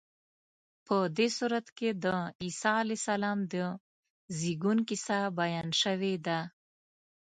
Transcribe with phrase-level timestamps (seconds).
[0.85, 2.05] په دې سورت کې د
[2.43, 3.55] عیسی علیه السلام د
[4.39, 6.39] زېږون کیسه بیان شوې ده.